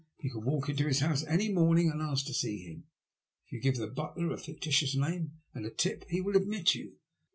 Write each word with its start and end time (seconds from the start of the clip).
Tou 0.19 0.31
can 0.31 0.43
walk 0.43 0.65
to 0.65 0.87
his 0.87 1.01
house 1.01 1.23
any 1.25 1.53
morning 1.53 1.91
and 1.91 2.01
ask 2.01 2.25
to 2.25 2.33
see 2.33 2.57
him. 2.63 2.85
If 3.45 3.51
you 3.51 3.59
give 3.59 3.77
the 3.77 3.85
butler 3.85 4.31
a 4.31 4.37
fictitious 4.39 4.95
name 4.95 5.33
and 5.53 5.63
a 5.63 5.69
tip 5.69 6.05
he 6.09 6.21
will 6.21 6.35
admit 6.35 6.73
you. 6.73 6.95